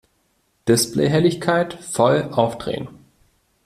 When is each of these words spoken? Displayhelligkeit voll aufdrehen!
Displayhelligkeit 0.67 1.75
voll 1.75 2.29
aufdrehen! 2.31 2.87